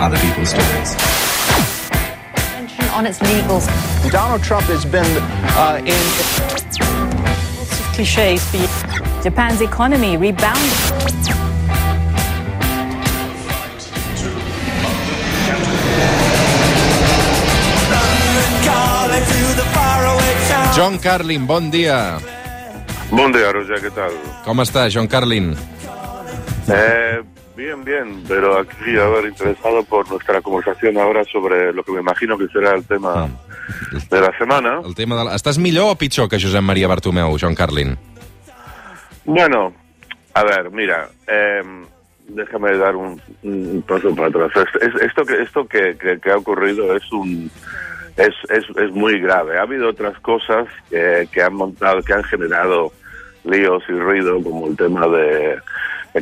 other 0.00 0.16
people's 0.18 0.50
stories. 0.50 0.96
On 2.96 3.06
its 3.06 3.18
legals. 3.20 3.68
Donald 4.10 4.42
Trump 4.42 4.66
has 4.66 4.84
been 4.84 5.06
uh, 5.56 5.78
in. 5.84 6.02
Lots 7.58 7.80
of 7.80 7.86
cliches. 7.94 8.42
Japan's 9.22 9.60
economy 9.60 10.16
rebounded. 10.16 10.72
John 20.74 20.98
Carlin, 20.98 21.46
bon 21.46 21.70
dia. 21.70 22.18
Bon 23.10 23.30
día, 23.32 23.52
Roger, 23.52 23.80
¿qué 23.82 23.90
tal? 23.90 24.12
Com 24.46 24.62
està, 24.62 24.88
John 24.88 25.08
Carlin? 25.08 25.52
Eh, 26.70 27.20
bien, 27.56 27.84
bien, 27.84 28.22
pero 28.28 28.58
aquí, 28.58 28.96
a 28.98 29.08
ver, 29.08 29.26
interesado 29.26 29.82
por 29.84 30.08
nuestra 30.10 30.40
conversación 30.40 30.96
ahora 30.98 31.22
sobre 31.24 31.72
lo 31.72 31.82
que 31.82 31.92
me 31.92 32.00
imagino 32.00 32.38
que 32.38 32.48
será 32.48 32.74
el 32.74 32.84
tema 32.84 33.28
de 34.10 34.20
la 34.20 34.36
semana. 34.38 34.80
El 34.84 34.94
tema 34.94 35.16
de 35.16 35.24
la... 35.26 35.34
Estàs 35.36 35.58
millor 35.58 35.90
o 35.92 35.96
pitjor 35.96 36.28
que 36.28 36.38
Josep 36.40 36.62
Maria 36.62 36.88
Bartomeu, 36.88 37.36
John 37.40 37.54
Carlin? 37.54 37.96
Bueno, 39.24 39.72
a 40.34 40.44
ver, 40.44 40.70
mira, 40.70 41.08
eh, 41.26 41.62
déjame 42.28 42.76
dar 42.78 42.96
un, 42.96 43.20
un 43.42 43.82
paso 43.86 44.14
para 44.14 44.28
atrás. 44.28 44.50
Es- 44.56 44.82
es- 44.82 45.02
esto 45.02 45.24
que 45.24 45.42
esto 45.42 45.66
que, 45.68 45.96
que- 45.98 46.18
que 46.20 46.30
ha 46.30 46.36
ocurrido 46.36 46.96
es 46.96 47.10
un 47.12 47.50
es, 48.16 48.34
es, 48.50 48.64
es 48.76 48.90
muy 48.92 49.18
grave. 49.20 49.58
Ha 49.58 49.62
habido 49.62 49.88
otras 49.88 50.18
cosas 50.20 50.66
que, 50.90 51.28
que 51.32 51.42
han 51.42 51.54
montado, 51.54 52.02
que 52.02 52.12
han 52.12 52.24
generado 52.24 52.92
líos 53.44 53.82
y 53.88 53.92
ruido, 53.92 54.42
como 54.42 54.66
el 54.66 54.76
tema 54.76 55.06
de 55.06 55.58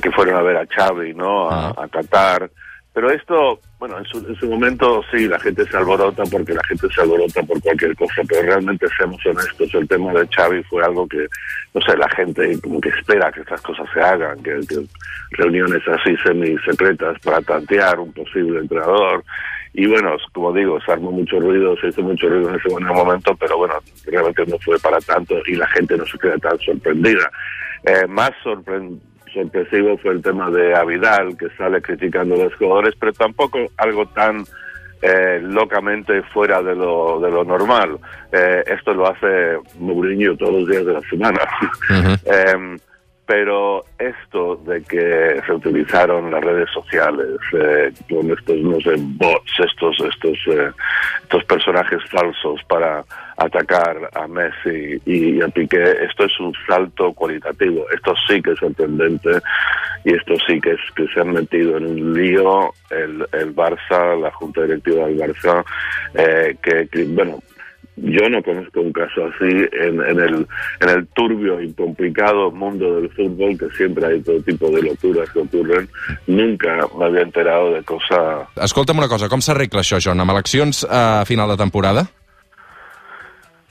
que 0.03 0.11
fueron 0.11 0.37
a 0.37 0.43
ver 0.43 0.57
a 0.57 0.67
Xavi, 0.67 1.15
¿no? 1.15 1.49
A, 1.51 1.69
a 1.71 1.89
Qatar. 1.89 2.51
Pero 2.95 3.11
esto, 3.13 3.61
bueno, 3.79 3.97
en 3.99 4.05
su, 4.07 4.19
en 4.27 4.35
su 4.35 4.49
momento 4.51 5.03
sí, 5.13 5.29
la 5.29 5.39
gente 5.39 5.65
se 5.67 5.77
alborota 5.77 6.25
porque 6.33 6.53
la 6.53 6.65
gente 6.65 6.89
se 6.93 7.01
alborota 7.01 7.43
por 7.45 7.61
cualquier 7.63 7.95
cosa, 7.95 8.23
pero 8.29 8.43
realmente 8.43 8.87
seamos 8.97 9.25
honestos, 9.25 9.73
el 9.75 9.87
tema 9.87 10.13
de 10.15 10.27
Xavi 10.27 10.63
fue 10.65 10.83
algo 10.85 11.07
que, 11.07 11.25
no 11.75 11.81
sé, 11.83 11.97
la 11.97 12.09
gente 12.11 12.61
como 12.61 12.81
que 12.81 12.89
espera 12.89 13.31
que 13.31 13.41
estas 13.43 13.61
cosas 13.63 13.87
se 13.95 14.01
hagan, 14.01 14.43
que, 14.43 14.59
que 14.69 14.85
reuniones 15.33 15.83
así 15.87 16.17
semi-secretas 16.25 17.19
para 17.21 17.41
tantear 17.43 18.01
un 18.01 18.13
posible 18.13 18.59
entrenador. 18.61 19.23
Y 19.75 19.87
bueno, 19.87 20.17
como 20.33 20.53
digo, 20.53 20.81
se 20.81 20.91
armó 20.91 21.13
mucho 21.13 21.39
ruido, 21.39 21.77
se 21.77 21.89
hizo 21.89 22.03
mucho 22.03 22.29
ruido 22.29 22.49
en 22.49 22.57
ese 22.57 22.69
buen 22.69 22.85
momento, 22.87 23.37
pero 23.37 23.59
bueno, 23.59 23.75
realmente 24.07 24.45
no 24.47 24.59
fue 24.59 24.77
para 24.81 24.99
tanto 25.01 25.37
y 25.47 25.55
la 25.55 25.69
gente 25.69 25.97
no 25.97 26.05
se 26.07 26.19
queda 26.19 26.37
tan 26.39 26.59
sorprendida. 26.59 27.31
Eh, 27.85 28.07
más 28.09 28.33
sorpren- 28.43 28.99
sorpresivo 29.33 29.99
fue 29.99 30.13
el 30.13 30.23
tema 30.23 30.51
de 30.51 30.75
Avidal, 30.75 31.37
que 31.37 31.49
sale 31.57 31.81
criticando 31.81 32.35
a 32.35 32.45
los 32.45 32.55
jugadores, 32.55 32.95
pero 32.99 33.13
tampoco 33.13 33.59
algo 33.77 34.07
tan 34.07 34.45
eh, 35.01 35.41
locamente 35.43 36.23
fuera 36.23 36.61
de 36.63 36.75
lo, 36.75 37.21
de 37.21 37.31
lo 37.31 37.45
normal. 37.45 37.99
Eh, 38.33 38.65
esto 38.67 38.93
lo 38.95 39.09
hace 39.09 39.59
Mourinho 39.79 40.37
todos 40.37 40.55
los 40.55 40.69
días 40.69 40.85
de 40.85 40.93
la 40.93 41.01
semana. 41.03 41.41
Em, 42.25 42.79
pero 43.29 43.85
esto 43.99 44.57
de 44.57 44.83
que 44.85 45.39
se 45.47 45.53
utilizaron 45.53 46.31
las 46.31 46.43
redes 46.43 46.71
sociales 46.71 47.39
eh, 47.53 47.93
con 48.09 48.31
estos 48.31 48.57
no 48.57 48.81
sé 48.81 48.95
bots 48.97 49.53
estos 49.59 50.01
estos 50.01 50.39
eh, 50.47 50.73
estos 51.25 51.45
personajes 51.45 52.01
falsos 52.11 52.63
para 52.67 53.05
atacar 53.37 54.09
a 54.15 54.27
Messi 54.27 55.01
y 55.05 55.43
a 55.43 55.49
Piqué 55.49 56.07
esto 56.09 56.25
es 56.25 56.41
un 56.41 56.53
salto 56.67 57.13
cualitativo. 57.13 57.85
Esto 57.95 58.15
sí 58.27 58.43
que 58.43 58.53
es 58.53 58.59
sorprendente 58.59 59.31
y 60.05 60.15
esto 60.15 60.35
sí 60.47 60.59
que 60.61 60.73
es 60.73 60.81
que 60.97 61.07
se 61.09 61.21
han 61.21 61.33
metido 61.33 61.77
en 61.77 61.87
un 61.87 62.15
lío 62.15 62.73
el, 62.91 63.27
el 63.33 63.55
Barça 63.55 64.19
la 64.21 64.31
junta 64.33 64.63
directiva 64.63 65.07
del 65.07 65.19
Barça 65.19 65.65
eh, 66.15 66.57
que, 66.63 66.89
que, 66.89 67.05
bueno 67.05 67.41
yo 68.03 68.29
no 68.29 68.43
conozco 68.43 68.81
un 68.81 68.93
caso 68.93 69.27
así 69.27 69.49
en, 69.73 70.01
en, 70.03 70.21
el, 70.21 70.47
en 70.81 70.89
el 70.89 71.07
turbio 71.09 71.61
y 71.61 71.73
complicado 71.73 72.51
mundo 72.51 73.01
del 73.01 73.11
fútbol, 73.11 73.59
que 73.59 73.69
siempre 73.77 74.07
hay 74.07 74.21
todo 74.21 74.41
tipo 74.43 74.71
de 74.71 74.83
locuras 74.83 75.31
que 75.31 75.41
ocurren. 75.41 75.89
Nunca 76.27 76.87
me 76.99 77.05
había 77.07 77.23
enterado 77.23 77.73
de 77.73 77.83
cosas... 77.83 78.49
Escolta'm 78.57 78.99
una 78.99 79.09
cosa, 79.09 79.29
com 79.29 79.43
s'arregla 79.43 79.83
això, 79.83 79.99
John? 80.03 80.21
Amb 80.21 80.35
eleccions 80.37 80.85
a 80.89 81.25
final 81.29 81.51
de 81.51 81.57
temporada? 81.57 82.07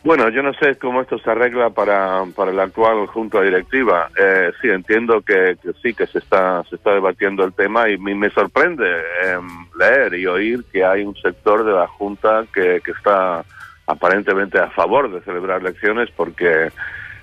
Bueno, 0.03 0.29
yo 0.29 0.41
no 0.41 0.53
sé 0.53 0.77
cómo 0.77 1.01
esto 1.01 1.17
se 1.19 1.29
arregla 1.29 1.71
para, 1.71 2.23
para 2.33 2.53
la 2.53 2.63
actual 2.63 3.07
junta 3.07 3.41
directiva. 3.41 4.09
Eh, 4.17 4.51
sí, 4.61 4.69
entiendo 4.69 5.21
que, 5.21 5.57
que 5.61 5.73
sí, 5.83 5.93
que 5.93 6.07
se 6.07 6.19
está, 6.19 6.63
se 6.69 6.77
está 6.77 6.93
debatiendo 6.93 7.43
el 7.43 7.51
tema 7.51 7.89
y 7.89 7.97
me, 7.97 8.15
me 8.15 8.29
sorprende 8.29 8.85
eh, 8.87 9.37
leer 9.77 10.13
y 10.13 10.25
oír 10.25 10.63
que 10.71 10.85
hay 10.85 11.03
un 11.03 11.15
sector 11.15 11.65
de 11.65 11.73
la 11.73 11.87
junta 11.87 12.45
que, 12.53 12.79
que 12.85 12.91
está 12.91 13.43
aparentemente 13.87 14.59
a 14.59 14.69
favor 14.69 15.11
de 15.11 15.21
celebrar 15.21 15.61
elecciones 15.61 16.09
porque 16.15 16.69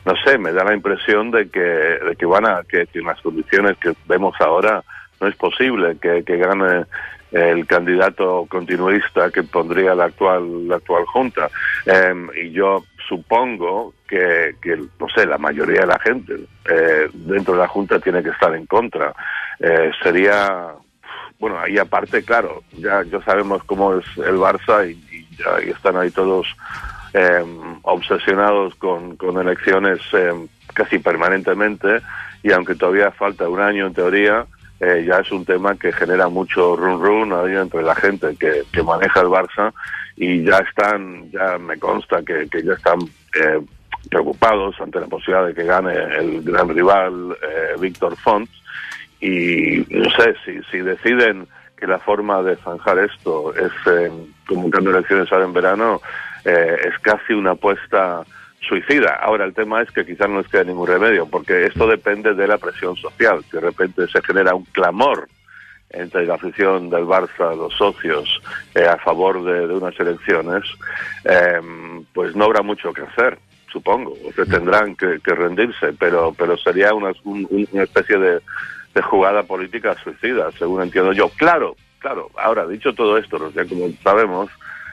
no 0.05 0.15
sé 0.25 0.39
me 0.39 0.53
da 0.53 0.65
la 0.65 0.75
impresión 0.75 1.31
de 1.31 1.49
que 1.49 1.61
de 1.61 2.17
que 2.19 2.27
van 2.27 2.47
a 2.47 2.63
que, 2.69 2.87
que 2.87 2.99
en 2.99 3.07
las 3.07 3.21
condiciones 3.21 3.77
que 3.79 3.95
vemos 4.07 4.35
ahora 4.41 4.83
no 5.21 5.29
es 5.29 5.37
posible 5.37 5.97
que, 6.01 6.25
que 6.25 6.37
gane 6.37 6.85
el 7.33 7.67
candidato 7.67 8.47
continuista 8.49 9.31
que 9.31 9.43
pondría 9.43 9.95
la 9.95 10.05
actual 10.05 10.69
la 10.69 10.77
actual 10.77 11.05
junta. 11.07 11.51
Eh, 11.85 12.15
y 12.43 12.51
yo 12.53 12.85
supongo 13.09 13.93
que, 14.07 14.55
que 14.63 14.77
no 14.77 15.09
sé 15.15 15.27
la 15.27 15.39
mayoría 15.39 15.81
de 15.81 15.87
la 15.87 15.99
gente 15.99 16.35
eh, 16.71 17.09
dentro 17.13 17.55
de 17.55 17.61
la 17.61 17.69
junta 17.69 17.99
tiene 17.99 18.23
que 18.23 18.31
estar 18.31 18.55
en 18.55 18.67
contra. 18.67 19.13
Eh, 19.59 19.91
sería 20.03 20.75
bueno, 21.45 21.61
ahí 21.61 21.77
aparte, 21.77 22.25
claro, 22.25 22.63
ya, 22.79 23.03
ya 23.03 23.23
sabemos 23.23 23.63
cómo 23.65 23.97
es 23.99 24.07
el 24.17 24.37
Barça 24.37 24.91
y, 24.91 25.29
ya 25.37 25.59
están 25.71 25.95
ahí 25.99 26.11
todos 26.11 26.47
eh, 27.13 27.45
obsesionados 27.83 28.75
con, 28.77 29.19
elecciones 29.39 30.01
eh, 30.15 30.33
casi 30.73 30.99
permanentemente. 31.01 32.01
Y 32.43 32.51
aunque 32.51 32.75
todavía 32.75 33.11
falta 33.11 33.47
un 33.47 33.61
año 33.61 33.87
en 33.87 33.93
teoría, 33.93 34.47
eh, 34.81 35.05
ya 35.07 35.19
es 35.19 35.31
un 35.33 35.45
tema 35.45 35.75
que 35.75 35.93
genera 35.93 36.29
mucho 36.29 36.77
run 36.77 37.03
run 37.03 37.35
ahí 37.35 37.55
entre 37.55 37.83
la 37.83 37.95
gente 37.95 38.35
que, 38.37 38.63
que 38.73 38.83
maneja 38.83 39.21
el 39.21 39.27
Barça. 39.27 39.75
Y 40.17 40.45
ya 40.45 40.61
están, 40.61 41.31
ya 41.31 41.59
me 41.59 41.79
consta 41.79 42.23
que, 42.23 42.49
que 42.49 42.63
ya 42.63 42.73
están 42.73 43.01
eh, 43.39 43.61
preocupados 44.09 44.81
ante 44.81 44.99
la 44.99 45.09
posibilidad 45.09 45.47
de 45.47 45.53
que 45.53 45.65
gane 45.65 45.93
el 45.93 46.43
gran 46.43 46.71
rival 46.71 47.37
eh, 47.43 47.75
Víctor 47.79 48.17
Font 48.17 48.49
y 49.27 49.87
no 49.91 50.11
sé 50.11 50.35
si, 50.45 50.61
si 50.71 50.79
deciden 50.79 51.47
que 51.77 51.87
la 51.87 51.99
forma 51.99 52.43
de 52.43 52.57
zanjar 52.57 52.99
esto 52.99 53.55
es 53.55 53.73
eh, 53.87 54.11
convocando 54.47 54.91
elecciones 54.91 55.31
ahora 55.33 55.45
en 55.47 55.53
verano 55.53 56.01
eh, 56.45 56.77
es 56.89 56.99
casi 57.01 57.33
una 57.33 57.53
apuesta 57.53 58.23
suicida. 58.61 59.19
Ahora 59.21 59.45
el 59.45 59.55
tema 59.55 59.83
es 59.83 59.91
que 59.91 60.05
quizás 60.07 60.29
no 60.29 60.39
les 60.39 60.49
quede 60.49 60.65
ningún 60.67 60.87
remedio 60.89 61.27
porque 61.27 61.67
esto 61.67 61.87
depende 61.87 62.35
de 62.35 62.47
la 62.47 62.59
presión 62.59 62.97
social. 62.97 63.43
Si 63.45 63.53
de 63.57 63.61
repente 63.61 64.07
se 64.09 64.23
genera 64.23 64.55
un 64.55 64.65
clamor 64.67 65.29
entre 65.91 66.27
la 66.27 66.35
afición 66.35 66.91
del 66.91 67.05
Barça, 67.05 67.57
los 67.57 67.73
socios, 67.75 68.41
eh, 68.75 68.85
a 68.87 68.97
favor 68.99 69.45
de, 69.45 69.67
unas 69.75 69.99
elecciones, 70.01 70.65
eh, 71.25 71.61
pues 72.13 72.35
no 72.35 72.45
habrá 72.47 72.63
mucho 72.63 72.93
que 72.93 73.03
hacer 73.03 73.39
supongo, 73.71 74.13
o 74.25 74.33
se 74.33 74.47
tendrán 74.47 74.95
que, 74.95 75.19
que 75.25 75.35
rendirse, 75.35 75.93
pero 75.99 76.33
pero 76.39 76.57
sería 76.57 76.95
una, 76.95 77.11
un- 77.25 77.47
un- 77.51 77.69
una 77.73 77.83
especie 77.83 78.17
de, 78.19 78.41
de 78.95 79.03
jugada 79.03 79.43
política 79.43 79.95
suicida, 80.03 80.51
según 80.53 80.83
entiendo 80.83 81.13
yo. 81.13 81.29
Claro, 81.31 81.77
claro, 81.99 82.31
ahora, 82.37 82.67
dicho 82.67 82.95
todo 82.95 83.19
esto, 83.19 83.51
ya 83.53 83.65
como 83.67 83.89
sabemos, 84.03 84.51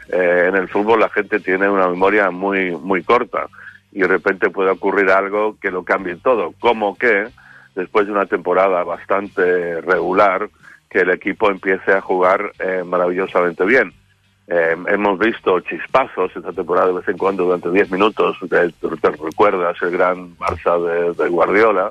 eh, 0.09 0.45
en 0.47 0.55
el 0.55 0.67
fútbol 0.67 0.99
la 0.99 1.09
gente 1.09 1.39
tiene 1.39 1.69
una 1.69 1.87
memoria 1.87 2.31
muy, 2.31 2.71
muy 2.71 3.03
corta 3.03 3.47
y 3.91 3.99
de 3.99 4.07
repente 4.07 4.49
puede 4.49 4.71
ocurrir 4.71 5.09
algo 5.09 5.57
que 5.59 5.71
lo 5.71 5.83
cambie 5.83 6.15
todo, 6.15 6.53
como 6.59 6.97
que 6.97 7.27
después 7.75 8.05
de 8.05 8.11
una 8.11 8.25
temporada 8.25 8.83
bastante 8.83 9.79
regular, 9.81 10.49
que 10.89 10.99
el 10.99 11.11
equipo 11.11 11.49
empiece 11.49 11.93
a 11.93 12.01
jugar 12.01 12.51
eh, 12.59 12.83
maravillosamente 12.85 13.63
bien. 13.65 13.93
Eh, 14.53 14.75
hemos 14.87 15.17
visto 15.17 15.61
chispazos 15.61 16.35
esta 16.35 16.51
temporada 16.51 16.87
de 16.87 16.93
vez 16.95 17.07
en 17.07 17.17
cuando 17.17 17.45
durante 17.45 17.71
10 17.71 17.89
minutos. 17.89 18.37
Te, 18.49 18.67
te 18.69 19.09
recuerdas 19.11 19.81
el 19.81 19.91
gran 19.91 20.35
Barça 20.37 20.77
de, 20.77 21.13
de 21.23 21.29
Guardiola. 21.29 21.89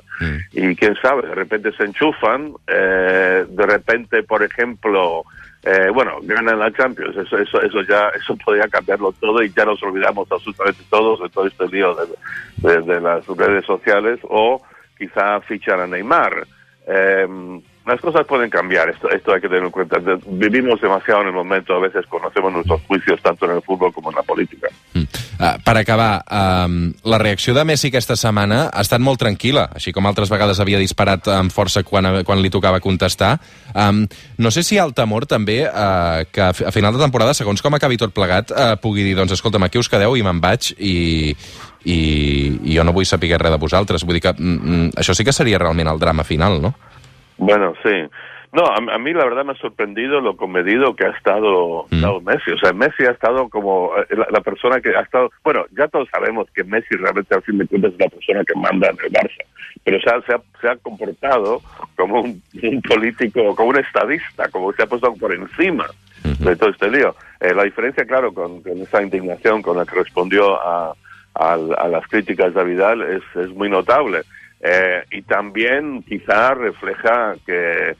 Y 0.51 0.75
quién 0.75 0.95
sabe, 1.01 1.27
de 1.27 1.33
repente 1.33 1.71
se 1.71 1.85
enchufan. 1.85 2.53
eh, 2.67 3.45
de 3.49 3.65
repente, 3.65 4.21
por 4.21 4.43
ejemplo, 4.43 5.23
eh, 5.63 5.89
bueno, 5.91 6.17
ganan 6.21 6.59
la 6.59 6.71
Champions. 6.71 7.17
Eso, 7.17 7.39
eso, 7.39 7.61
eso 7.63 7.81
ya 7.81 8.09
eso 8.09 8.35
podría 8.45 8.67
cambiarlo 8.67 9.11
todo 9.13 9.41
y 9.41 9.51
ya 9.51 9.65
nos 9.65 9.81
olvidamos 9.81 10.31
absolutamente 10.31 10.83
todos 10.91 11.19
de 11.21 11.29
todo 11.29 11.47
este 11.47 11.67
lío 11.67 11.95
de, 11.95 12.69
de- 12.69 12.81
de 12.81 13.01
las 13.01 13.25
redes 13.25 13.65
sociales. 13.65 14.19
O 14.23 14.61
quizá 14.99 15.41
fichan 15.41 15.79
a 15.79 15.87
Neymar. 15.87 16.45
Eh, 16.87 17.27
las 17.85 17.99
cosas 17.99 18.27
pueden 18.27 18.49
cambiar, 18.49 18.89
esto, 18.89 19.09
esto 19.09 19.33
hay 19.33 19.41
que 19.41 19.47
tener 19.47 19.63
en 19.63 19.71
cuenta. 19.71 19.97
Vivimos 20.27 20.79
demasiado 20.79 21.21
en 21.21 21.27
el 21.27 21.33
momento, 21.33 21.73
a 21.73 21.79
veces 21.79 22.05
conocemos 22.07 22.53
nuestros 22.53 22.81
juicios 22.83 23.19
tanto 23.21 23.45
en 23.45 23.55
el 23.55 23.61
fútbol 23.63 23.91
como 23.91 24.11
en 24.11 24.17
la 24.17 24.23
política. 24.23 24.67
Mm. 24.93 24.99
Uh, 25.41 25.57
per 25.65 25.73
acabar, 25.79 26.23
um, 26.29 26.93
la 27.03 27.17
reacció 27.17 27.55
de 27.55 27.63
Messi 27.65 27.89
aquesta 27.89 28.13
setmana 28.13 28.67
ha 28.69 28.83
estat 28.85 29.01
molt 29.01 29.17
tranquil·la, 29.23 29.71
així 29.73 29.89
com 29.89 30.05
altres 30.05 30.29
vegades 30.29 30.61
havia 30.61 30.77
disparat 30.77 31.25
amb 31.33 31.49
força 31.49 31.81
quan, 31.81 32.21
quan 32.21 32.43
li 32.43 32.51
tocava 32.53 32.79
contestar. 32.79 33.39
Um, 33.73 34.03
no 34.37 34.51
sé 34.53 34.61
si 34.61 34.75
hi 34.75 34.79
ha 34.79 34.85
el 34.85 34.93
temor 34.93 35.25
també 35.25 35.63
uh, 35.65 36.21
que 36.29 36.51
a 36.51 36.75
final 36.75 36.93
de 36.93 37.01
temporada, 37.01 37.33
segons 37.33 37.65
com 37.65 37.73
acabi 37.73 37.97
tot 37.97 38.13
plegat, 38.13 38.53
uh, 38.53 38.75
pugui 38.77 39.07
dir, 39.07 39.17
doncs 39.17 39.33
escolta'm, 39.33 39.65
aquí 39.65 39.81
us 39.81 39.89
quedeu 39.89 40.13
i 40.13 40.21
me'n 40.21 40.43
vaig 40.45 40.75
i, 40.77 40.93
i, 41.85 42.59
i 42.63 42.75
jo 42.77 42.83
no 42.83 42.93
vull 42.93 43.05
saber 43.05 43.37
res 43.39 43.51
de 43.51 43.57
vosaltres. 43.57 44.05
Vull 44.05 44.19
dir 44.19 44.25
que 44.27 44.33
mm, 44.37 44.57
mm, 44.57 44.89
això 44.97 45.13
sí 45.15 45.23
que 45.25 45.33
seria 45.33 45.59
realment 45.59 45.89
el 45.89 45.99
drama 45.99 46.23
final, 46.23 46.61
no? 46.61 46.73
Bueno, 47.37 47.73
sí. 47.83 48.05
No, 48.53 48.65
a, 48.65 48.75
a 48.95 48.97
mí 48.99 49.13
la 49.13 49.23
verdad 49.23 49.45
me 49.45 49.53
ha 49.53 49.55
sorprendido 49.55 50.19
lo 50.19 50.35
comedido 50.35 50.93
que 50.95 51.05
ha 51.05 51.11
estado, 51.11 51.85
Mm. 51.89 51.95
estado 51.95 52.21
Messi. 52.21 52.51
O 52.51 52.57
sea, 52.59 52.73
Messi 52.73 53.03
ha 53.05 53.11
estado 53.11 53.47
como 53.49 53.91
eh, 53.97 54.15
la, 54.15 54.27
la 54.29 54.41
persona 54.41 54.81
que 54.81 54.89
ha 54.89 55.01
estado... 55.01 55.31
Bueno, 55.43 55.65
ya 55.77 55.87
todos 55.87 56.09
sabemos 56.11 56.47
que 56.53 56.63
Messi 56.65 56.95
realmente 56.97 57.33
al 57.33 57.41
fin 57.43 57.57
de 57.57 57.65
cuentas 57.67 57.93
es 57.93 57.99
la 57.99 58.09
persona 58.09 58.43
que 58.43 58.59
manda 58.59 58.89
en 58.89 58.97
el 59.05 59.11
Barça. 59.11 59.45
Pero 59.85 59.99
se 60.01 60.09
ha, 60.09 60.21
se 60.23 60.33
ha, 60.33 60.41
se 60.59 60.67
ha 60.67 60.75
comportado 60.75 61.61
como 61.95 62.21
un, 62.21 62.41
un 62.61 62.81
político, 62.81 63.55
como 63.55 63.69
un 63.69 63.77
estadista, 63.79 64.49
como 64.49 64.73
se 64.73 64.83
ha 64.83 64.85
puesto 64.85 65.13
por 65.15 65.33
encima 65.33 65.85
de 66.23 66.55
todo 66.55 66.69
este 66.69 66.91
lío. 66.91 67.15
Eh, 67.39 67.53
la 67.55 67.63
diferencia, 67.63 68.05
claro, 68.05 68.33
con, 68.33 68.61
con 68.61 68.77
esa 68.81 69.01
indignación 69.01 69.61
con 69.61 69.77
la 69.77 69.85
que 69.85 69.95
respondió 69.95 70.61
a, 70.61 70.93
a, 71.35 71.53
a 71.53 71.87
las 71.87 72.07
críticas 72.07 72.53
de 72.53 72.63
Vidal 72.63 73.01
es, 73.01 73.23
es 73.35 73.49
muy 73.51 73.69
notable. 73.69 74.21
Eh, 74.59 75.03
y 75.11 75.21
también 75.23 76.03
quizá 76.03 76.53
refleja 76.53 77.35
que, 77.45 77.95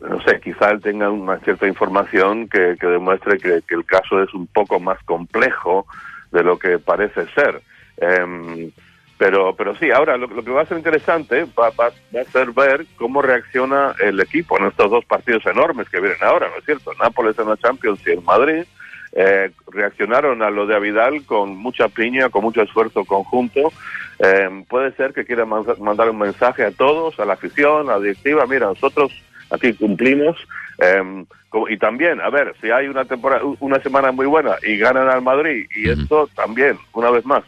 no 0.00 0.20
sé, 0.22 0.40
quizá 0.40 0.70
él 0.70 0.80
tenga 0.82 1.08
una 1.10 1.38
cierta 1.38 1.66
información 1.66 2.48
que, 2.48 2.76
que 2.78 2.86
demuestre 2.86 3.38
que, 3.38 3.60
que 3.66 3.74
el 3.74 3.84
caso 3.86 4.22
es 4.22 4.32
un 4.34 4.46
poco 4.46 4.78
más 4.80 5.02
complejo 5.04 5.86
de 6.30 6.42
lo 6.42 6.58
que 6.58 6.78
parece 6.78 7.26
ser. 7.28 7.62
Em, 7.96 8.70
pero, 9.16 9.54
pero 9.54 9.76
sí, 9.76 9.90
ahora 9.90 10.16
lo, 10.16 10.26
lo 10.26 10.42
que 10.42 10.50
va 10.50 10.62
a 10.62 10.66
ser 10.66 10.76
interesante 10.78 11.44
va, 11.58 11.70
va- 11.70 11.92
va 12.14 12.20
a 12.20 12.24
ser 12.24 12.50
ver 12.50 12.84
cómo 12.96 13.22
reacciona 13.22 13.94
el 14.00 14.18
equipo 14.20 14.58
en 14.58 14.66
estos 14.66 14.90
dos 14.90 15.04
partidos 15.04 15.46
enormes 15.46 15.88
que 15.88 16.00
vienen 16.00 16.18
ahora, 16.22 16.48
¿no 16.48 16.56
es 16.58 16.64
cierto? 16.64 16.92
Nápoles 17.00 17.38
en 17.38 17.48
la 17.48 17.56
Champions 17.56 18.00
y 18.06 18.10
el 18.10 18.22
Madrid. 18.22 18.64
Eh, 19.12 19.50
reaccionaron 19.70 20.42
a 20.42 20.50
lo 20.50 20.66
de 20.66 20.74
Avidal 20.74 21.24
con 21.26 21.56
mucha 21.56 21.88
piña, 21.88 22.28
con 22.30 22.42
mucho 22.42 22.62
esfuerzo 22.62 23.04
conjunto. 23.04 23.72
Eh, 24.18 24.48
puede 24.68 24.92
ser 24.96 25.12
que 25.12 25.24
quieran 25.24 25.48
man- 25.48 25.64
mandar 25.80 26.08
un 26.10 26.18
mensaje 26.18 26.64
a 26.64 26.70
todos, 26.70 27.18
a 27.20 27.24
la 27.24 27.34
afición, 27.34 27.88
a 27.90 27.94
la 27.94 28.00
directiva. 28.00 28.46
Mira, 28.46 28.66
nosotros 28.66 29.12
aquí 29.50 29.72
cumplimos. 29.74 30.36
eh, 30.78 31.24
como- 31.50 31.68
y 31.68 31.76
también, 31.76 32.20
a 32.20 32.30
ver, 32.30 32.54
si 32.60 32.70
hay 32.70 32.88
una 32.88 33.04
temporada, 33.04 33.42
una 33.60 33.78
semana 33.82 34.10
muy 34.10 34.26
buena 34.26 34.56
y 34.66 34.78
ganan 34.78 35.08
al 35.08 35.20
Madrid, 35.22 35.66
y 35.76 35.90
esto 35.90 36.28
también, 36.34 36.76
una 36.94 37.10
vez 37.10 37.24
más, 37.26 37.44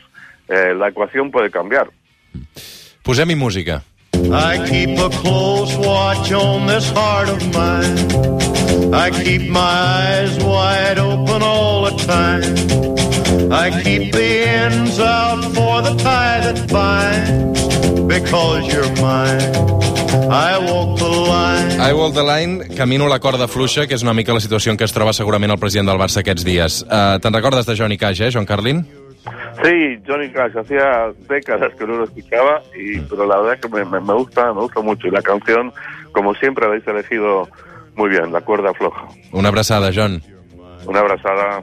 eh, 0.49 0.75
la 0.77 0.89
ecuación 0.89 1.31
puede 1.33 1.51
cambiar. 1.51 1.89
Posem-hi 3.03 3.35
música. 3.35 3.83
I 4.13 4.59
keep 4.71 4.99
a 4.99 5.09
close 5.23 5.75
watch 5.79 6.33
on 6.33 6.67
this 6.67 6.93
heart 6.93 7.29
of 7.31 7.43
mine. 7.55 8.64
I 8.95 9.11
keep 9.11 9.51
my 9.51 9.61
eyes 9.61 10.39
wide 10.45 10.99
open 10.99 11.43
all 11.43 11.85
the 11.85 11.97
time. 12.07 12.43
I 13.53 13.71
keep 13.83 14.13
the 14.13 14.49
ends 14.49 14.99
out 15.01 15.43
for 15.55 15.83
the 15.83 15.95
tie 16.03 16.41
that 16.47 16.71
binds. 16.73 17.65
Because 18.07 18.67
you're 18.73 18.91
mine, 19.01 19.41
I 20.31 20.59
walk 20.59 20.99
the 20.99 21.09
line. 21.09 21.81
I 21.81 21.93
Walk 21.93 22.15
the 22.15 22.23
Line, 22.23 22.69
camino 22.77 23.09
la 23.09 23.19
corda 23.19 23.49
fluixa, 23.49 23.87
que 23.87 23.95
és 23.95 24.03
una 24.03 24.15
mica 24.15 24.33
la 24.33 24.41
situació 24.41 24.71
en 24.73 24.79
què 24.79 24.85
es 24.87 24.93
troba 24.95 25.13
segurament 25.13 25.51
el 25.53 25.59
president 25.59 25.89
del 25.91 25.99
Barça 26.01 26.21
aquests 26.23 26.45
dies. 26.47 26.77
Uh, 26.85 27.19
Te'n 27.21 27.35
recordes 27.35 27.67
de 27.67 27.75
Johnny 27.77 27.99
Cash, 27.99 28.21
eh, 28.23 28.31
Joan 28.33 28.47
Carlin? 28.47 28.85
Sí, 29.63 29.99
Johnny 30.07 30.31
Cash, 30.33 30.57
hacía 30.57 31.13
décadas 31.29 31.75
que 31.79 31.87
no 31.87 31.97
lo 31.99 32.05
escuchaba, 32.05 32.63
y, 32.77 33.01
pero 33.01 33.27
la 33.27 33.37
verdad 33.39 33.55
es 33.55 33.61
que 33.61 33.69
me, 33.69 33.85
me- 33.85 34.01
me 34.01 34.15
gusta, 34.15 34.53
me 34.53 34.61
gusta 34.61 34.81
mucho. 34.81 35.09
Y 35.09 35.11
la 35.11 35.23
canción, 35.23 35.73
como 36.13 36.35
siempre, 36.35 36.67
habéis 36.67 36.87
elegido 36.87 37.49
muy 37.97 38.09
bien, 38.11 38.33
la 38.33 38.41
cuerda 38.41 38.73
floja. 38.75 39.07
Una 39.33 39.49
abraçada, 39.49 39.91
John. 39.95 40.23
Una 40.87 41.01
abrazada. 41.01 41.63